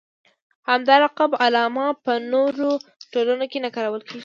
[0.69, 2.69] همدا لقب علامه په نورو
[3.11, 4.19] ټولنو کې نه کارول کېږي.